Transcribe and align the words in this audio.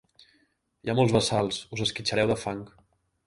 Hi 0.87 0.91
ha 0.93 0.95
molts 0.99 1.13
bassals: 1.17 1.59
us 1.77 1.85
esquitxareu 1.87 2.33
de 2.35 2.39
fang. 2.47 2.65